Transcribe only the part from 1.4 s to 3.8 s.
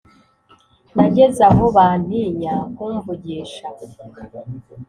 aho bantinya kumvugisha